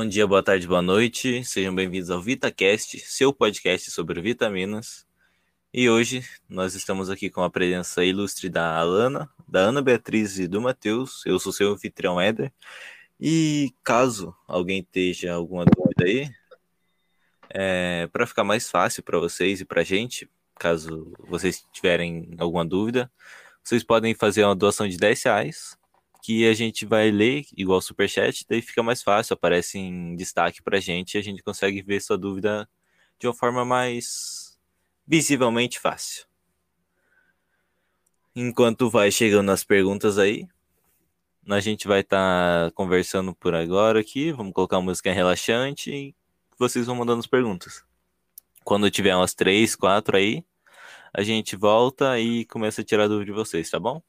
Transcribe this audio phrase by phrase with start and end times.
[0.00, 1.44] Bom dia, boa tarde, boa noite.
[1.44, 5.06] Sejam bem-vindos ao VitaCast, seu podcast sobre vitaminas.
[5.74, 10.48] E hoje nós estamos aqui com a presença ilustre da Alana, da Ana Beatriz e
[10.48, 11.22] do Matheus.
[11.26, 12.50] Eu sou seu anfitrião Éder.
[13.20, 16.30] E caso alguém esteja alguma dúvida aí,
[17.50, 22.64] é, para ficar mais fácil para vocês e para a gente, caso vocês tiverem alguma
[22.64, 23.12] dúvida,
[23.62, 25.78] vocês podem fazer uma doação de 10 reais,
[26.22, 30.78] que a gente vai ler igual superchat, daí fica mais fácil, aparece em destaque para
[30.78, 32.68] a gente e a gente consegue ver sua dúvida
[33.18, 34.58] de uma forma mais
[35.06, 36.26] visivelmente fácil.
[38.34, 40.46] Enquanto vai chegando as perguntas aí,
[41.48, 44.30] a gente vai estar tá conversando por agora aqui.
[44.32, 46.14] Vamos colocar uma música relaxante e
[46.58, 47.84] vocês vão mandando as perguntas.
[48.64, 50.44] Quando tiver umas três, quatro aí,
[51.12, 54.00] a gente volta e começa a tirar dúvida de vocês, tá bom?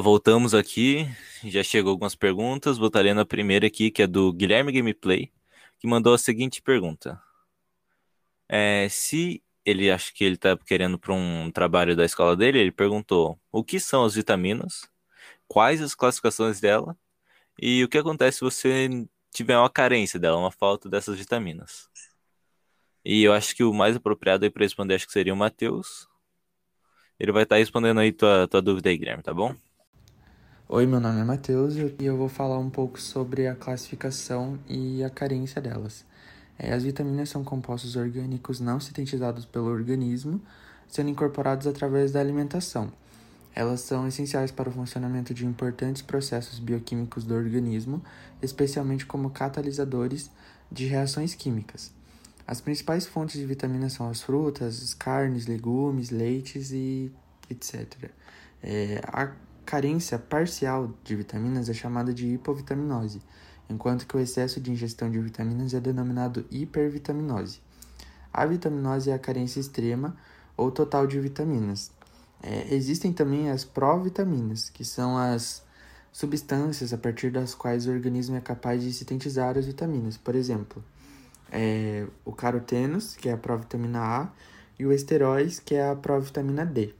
[0.00, 1.06] Voltamos aqui.
[1.44, 2.78] Já chegou algumas perguntas.
[2.78, 5.32] Vou estar lendo a primeira aqui, que é do Guilherme Gameplay,
[5.78, 7.20] que mandou a seguinte pergunta.
[8.48, 12.72] É, se ele acha que ele está querendo para um trabalho da escola dele, ele
[12.72, 14.88] perguntou o que são as vitaminas,
[15.46, 16.96] quais as classificações dela
[17.60, 18.88] e o que acontece se você
[19.32, 21.88] tiver uma carência dela, uma falta dessas vitaminas.
[23.04, 26.08] E eu acho que o mais apropriado aí para responder acho que seria o Matheus.
[27.18, 29.54] Ele vai estar respondendo aí tua, tua dúvida aí, Guilherme, tá bom?
[30.70, 35.02] Oi, meu nome é Matheus e eu vou falar um pouco sobre a classificação e
[35.02, 36.04] a carência delas.
[36.58, 40.38] É, as vitaminas são compostos orgânicos não sintetizados pelo organismo,
[40.86, 42.92] sendo incorporados através da alimentação.
[43.54, 48.04] Elas são essenciais para o funcionamento de importantes processos bioquímicos do organismo,
[48.42, 50.30] especialmente como catalisadores
[50.70, 51.94] de reações químicas.
[52.46, 57.10] As principais fontes de vitaminas são as frutas, carnes, legumes, leites e
[57.48, 58.10] etc.
[58.62, 63.20] É, a carência parcial de vitaminas é chamada de hipovitaminose,
[63.68, 67.60] enquanto que o excesso de ingestão de vitaminas é denominado hipervitaminose.
[68.32, 70.16] A vitaminose é a carência extrema
[70.56, 71.90] ou total de vitaminas.
[72.42, 75.62] É, existem também as provitaminas, que são as
[76.10, 80.16] substâncias a partir das quais o organismo é capaz de sintetizar as vitaminas.
[80.16, 80.82] Por exemplo,
[81.52, 84.32] é, o carotenos, que é a provitamina A,
[84.78, 86.94] e o esteróis, que é a provitamina D.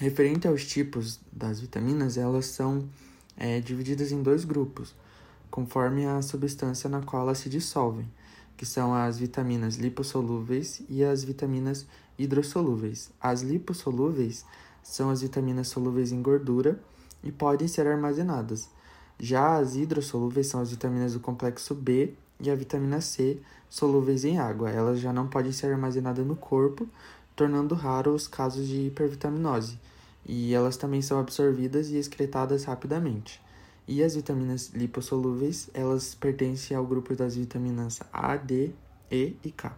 [0.00, 2.88] Referente aos tipos das vitaminas, elas são
[3.36, 4.94] é, divididas em dois grupos,
[5.50, 8.10] conforme a substância na qual elas se dissolvem,
[8.56, 11.86] que são as vitaminas lipossolúveis e as vitaminas
[12.18, 13.10] hidrossolúveis.
[13.20, 14.46] As lipossolúveis
[14.82, 16.80] são as vitaminas solúveis em gordura
[17.22, 18.70] e podem ser armazenadas.
[19.18, 23.38] Já as hidrossolúveis são as vitaminas do complexo B e a vitamina C
[23.68, 24.70] solúveis em água.
[24.70, 26.88] Elas já não podem ser armazenadas no corpo,
[27.36, 29.78] tornando raro os casos de hipervitaminose
[30.30, 33.42] e elas também são absorvidas e excretadas rapidamente.
[33.88, 38.72] E as vitaminas lipossolúveis, elas pertencem ao grupo das vitaminas A, D,
[39.10, 39.76] E e K.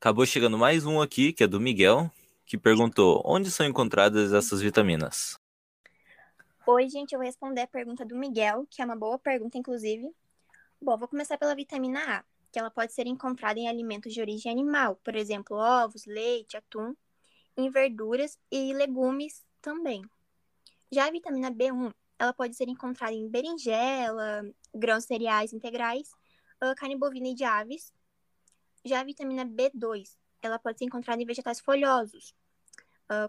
[0.00, 2.10] Acabou chegando mais um aqui, que é do Miguel,
[2.46, 5.38] que perguntou: onde são encontradas essas vitaminas?
[6.66, 10.10] Oi, gente, eu vou responder a pergunta do Miguel, que é uma boa pergunta, inclusive.
[10.80, 14.50] Bom, vou começar pela vitamina A, que ela pode ser encontrada em alimentos de origem
[14.50, 16.94] animal, por exemplo, ovos, leite, atum,
[17.56, 20.02] em verduras e legumes também.
[20.90, 24.42] Já a vitamina B1, ela pode ser encontrada em berinjela,
[24.74, 26.10] grãos cereais integrais,
[26.76, 27.92] carne bovina e de aves.
[28.84, 32.34] Já a vitamina B2, ela pode ser encontrada em vegetais folhosos,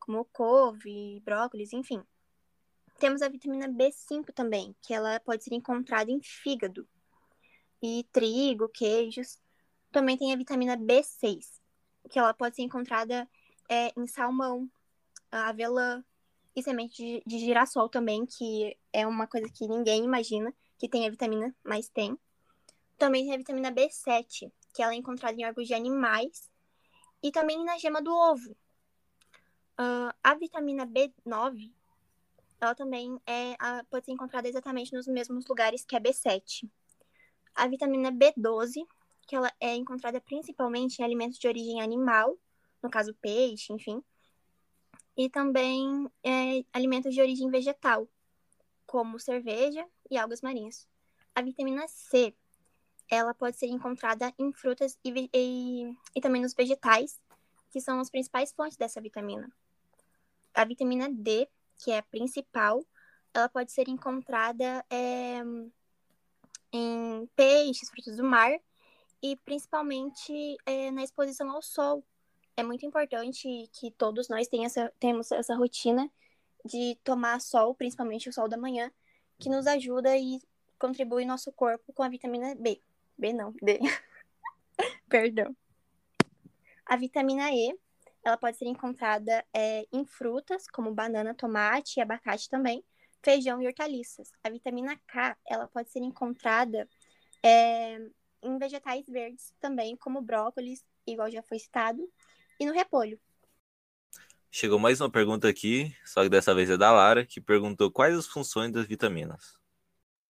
[0.00, 2.02] como couve, brócolis, enfim.
[2.98, 6.86] Temos a vitamina B5 também, que ela pode ser encontrada em fígado
[7.80, 9.40] e trigo, queijos.
[9.90, 11.60] Também tem a vitamina B6,
[12.10, 13.28] que ela pode ser encontrada
[13.68, 14.70] é, em salmão,
[15.30, 16.02] avelã
[16.54, 21.06] e semente de, de girassol também, que é uma coisa que ninguém imagina que tem
[21.06, 22.18] a vitamina, mas tem.
[22.96, 26.50] Também tem a vitamina B7, que ela é encontrada em órgãos de animais
[27.22, 28.52] e também na gema do ovo.
[29.80, 31.72] Uh, a vitamina B9,
[32.60, 33.56] ela também é,
[33.88, 36.68] pode ser encontrada exatamente nos mesmos lugares que a B7.
[37.54, 38.84] A vitamina B12,
[39.26, 42.36] que ela é encontrada principalmente em alimentos de origem animal,
[42.82, 44.02] no caso peixe, enfim,
[45.16, 48.08] e também é, alimentos de origem vegetal,
[48.86, 50.86] como cerveja e algas marinhas.
[51.34, 52.34] A vitamina C,
[53.10, 57.20] ela pode ser encontrada em frutas e, e, e também nos vegetais,
[57.70, 59.50] que são as principais fontes dessa vitamina.
[60.54, 62.84] A vitamina D, que é a principal,
[63.34, 65.42] ela pode ser encontrada é,
[66.72, 68.50] em peixes, frutos do mar
[69.22, 72.04] e principalmente é, na exposição ao sol.
[72.58, 76.10] É muito importante que todos nós essa, temos essa rotina
[76.64, 78.90] de tomar sol, principalmente o sol da manhã,
[79.38, 80.40] que nos ajuda e
[80.76, 82.82] contribui nosso corpo com a vitamina B.
[83.16, 83.78] B não, D.
[85.08, 85.56] Perdão.
[86.84, 87.78] A vitamina E,
[88.24, 92.82] ela pode ser encontrada é, em frutas, como banana, tomate e abacate também,
[93.22, 94.32] feijão e hortaliças.
[94.42, 96.88] A vitamina K, ela pode ser encontrada
[97.40, 98.00] é,
[98.42, 102.02] em vegetais verdes também, como brócolis, igual já foi citado,
[102.58, 103.18] e no repolho.
[104.50, 108.16] Chegou mais uma pergunta aqui, só que dessa vez é da Lara, que perguntou quais
[108.16, 109.58] as funções das vitaminas.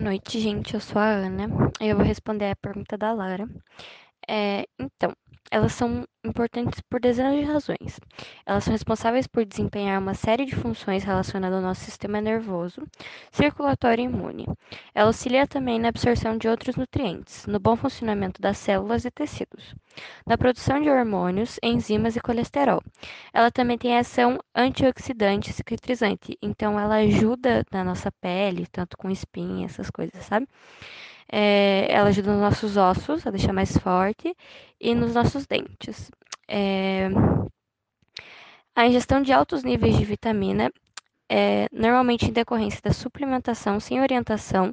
[0.00, 0.74] Boa noite, gente.
[0.74, 1.48] Eu sou a Ana.
[1.80, 3.46] Eu vou responder a pergunta da Lara.
[4.28, 5.14] É, então,
[5.50, 8.00] elas são importantes por dezenas de razões.
[8.44, 12.82] Elas são responsáveis por desempenhar uma série de funções relacionadas ao nosso sistema nervoso,
[13.30, 14.46] circulatório e imune.
[14.94, 19.74] Ela auxilia também na absorção de outros nutrientes, no bom funcionamento das células e tecidos,
[20.26, 22.82] na produção de hormônios, enzimas e colesterol.
[23.32, 29.10] Ela também tem ação antioxidante e cicatrizante, então ela ajuda na nossa pele, tanto com
[29.10, 30.48] espinha, essas coisas, sabe?
[31.30, 34.34] É, ela ajuda nos nossos ossos a deixar mais forte
[34.80, 36.10] e nos nossos dentes.
[36.48, 37.08] É,
[38.74, 40.70] a ingestão de altos níveis de vitamina
[41.28, 44.72] é normalmente em decorrência da suplementação sem orientação,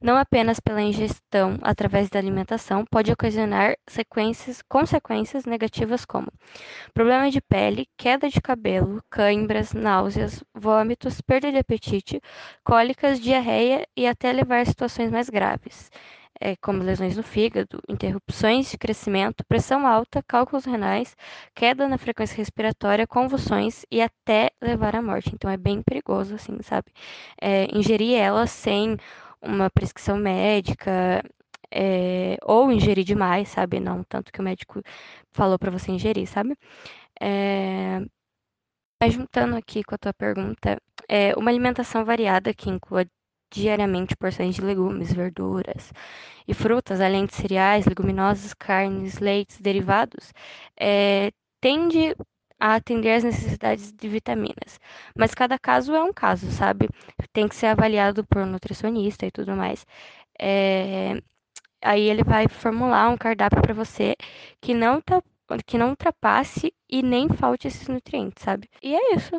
[0.00, 3.76] não apenas pela ingestão através da alimentação, pode ocasionar
[4.68, 6.28] consequências negativas como
[6.94, 12.20] problema de pele, queda de cabelo, câimbras, náuseas, vômitos, perda de apetite,
[12.64, 15.90] cólicas, diarreia e até levar a situações mais graves
[16.40, 21.14] é, como lesões no fígado, interrupções de crescimento, pressão alta, cálculos renais,
[21.54, 25.30] queda na frequência respiratória, convulsões e até levar à morte.
[25.34, 26.90] Então é bem perigoso, assim, sabe?
[27.40, 28.96] É, ingerir ela sem
[29.42, 31.22] uma prescrição médica.
[31.72, 33.78] É, ou ingerir demais, sabe?
[33.78, 34.82] Não tanto que o médico
[35.32, 36.56] falou para você ingerir, sabe?
[37.20, 38.00] É,
[39.02, 40.78] mas juntando aqui com a tua pergunta,
[41.08, 43.04] é, uma alimentação variada que inclua
[43.50, 45.92] diariamente porções de legumes, verduras
[46.46, 50.32] e frutas, além de cereais, leguminosas, carnes, leites, derivados,
[50.78, 51.30] é,
[51.60, 52.14] tende
[52.58, 54.78] a atender às necessidades de vitaminas.
[55.16, 56.88] Mas cada caso é um caso, sabe?
[57.32, 59.86] Tem que ser avaliado por um nutricionista e tudo mais.
[60.38, 61.20] É,
[61.82, 64.14] aí ele vai formular um cardápio para você
[64.60, 65.22] que não tá,
[65.66, 68.68] que não ultrapasse e nem falte esses nutrientes, sabe?
[68.82, 69.36] E é isso.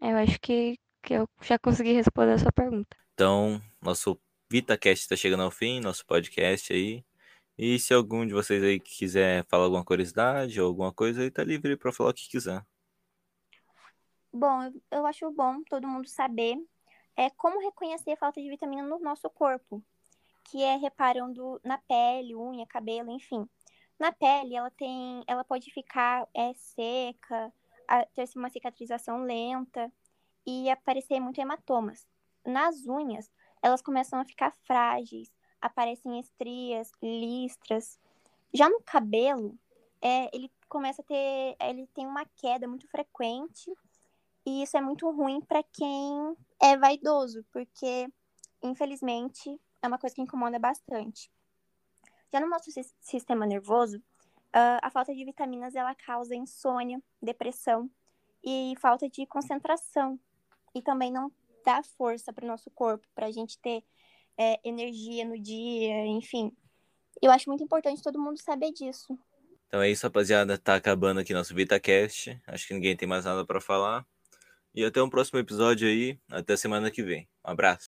[0.00, 2.96] Eu acho que que eu já consegui responder a sua pergunta.
[3.14, 7.04] Então, nosso VitaCast está chegando ao fim, nosso podcast aí.
[7.56, 11.42] E se algum de vocês aí quiser falar alguma curiosidade ou alguma coisa aí, tá
[11.42, 12.64] livre para falar o que quiser.
[14.32, 16.56] Bom, eu acho bom todo mundo saber
[17.16, 19.82] é como reconhecer a falta de vitamina no nosso corpo,
[20.44, 23.44] que é reparando na pele, unha, cabelo, enfim.
[23.98, 27.52] Na pele, ela tem, ela pode ficar é, seca,
[28.14, 29.92] ter uma cicatrização lenta
[30.46, 32.06] e aparecer muito hematomas.
[32.44, 33.30] Nas unhas,
[33.62, 35.30] elas começam a ficar frágeis,
[35.60, 37.98] aparecem estrias, listras.
[38.52, 39.58] Já no cabelo,
[40.00, 43.72] é, ele começa a ter, ele tem uma queda muito frequente
[44.46, 48.08] e isso é muito ruim para quem é vaidoso, porque
[48.62, 51.30] infelizmente é uma coisa que incomoda bastante.
[52.32, 57.90] Já no nosso sistema nervoso, uh, a falta de vitaminas ela causa insônia, depressão
[58.42, 60.18] e falta de concentração
[60.78, 61.30] e também não
[61.64, 63.82] dá força para o nosso corpo, para a gente ter
[64.38, 66.52] é, energia no dia, enfim.
[67.20, 69.18] Eu acho muito importante todo mundo saber disso.
[69.66, 70.56] Então é isso, rapaziada.
[70.56, 72.40] Tá acabando aqui nosso VitaCast.
[72.46, 74.06] Acho que ninguém tem mais nada para falar.
[74.74, 76.18] E até um próximo episódio aí.
[76.30, 77.28] Até semana que vem.
[77.44, 77.87] Um abraço.